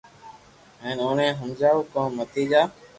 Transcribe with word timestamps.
ھين 0.81 0.97
اوني 1.03 1.27
ھمجاو 1.39 1.79
ڪو 1.93 2.01
متي 2.15 2.43
جا 2.51 2.61